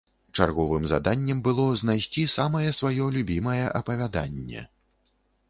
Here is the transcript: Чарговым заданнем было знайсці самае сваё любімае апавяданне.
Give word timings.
Чарговым 0.37 0.87
заданнем 0.91 1.43
было 1.47 1.65
знайсці 1.81 2.23
самае 2.37 2.65
сваё 2.79 3.05
любімае 3.19 3.63
апавяданне. 3.83 4.67